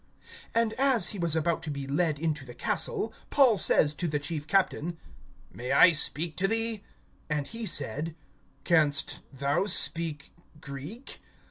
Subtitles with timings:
[0.55, 4.17] (37)And as he was about to be led into the castle, Paul says to the
[4.17, 4.97] chief captain:
[5.53, 6.83] May I speak to thee?
[7.29, 8.15] And he said:
[8.63, 11.21] Canst thou speak Greek?